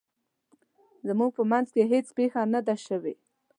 زموږ 1.07 1.31
په 1.37 1.43
مینځ 1.51 1.67
کې 1.75 1.83
هیڅ 1.91 2.07
پیښه 2.17 2.41
نه 2.53 2.59
ده 2.67 2.75
شوې 2.85 3.15